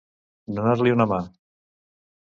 Donar-li 0.59 0.95
una 0.95 1.07
mà. 1.13 1.21